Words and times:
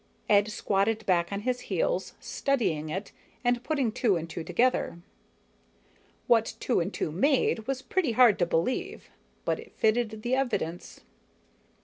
Ed 0.27 0.49
squatted 0.49 1.05
back 1.05 1.31
on 1.31 1.41
his 1.41 1.59
heels, 1.69 2.15
studying 2.19 2.89
it 2.89 3.11
and 3.43 3.63
putting 3.63 3.91
two 3.91 4.15
and 4.15 4.27
two 4.27 4.43
together. 4.43 4.97
What 6.25 6.55
two 6.59 6.79
and 6.79 6.91
two 6.91 7.11
made 7.11 7.67
was 7.67 7.83
pretty 7.83 8.13
hard 8.13 8.39
to 8.39 8.47
believe, 8.47 9.11
but 9.45 9.59
it 9.59 9.73
fitted 9.75 10.23
the 10.23 10.33
evidence. 10.33 11.01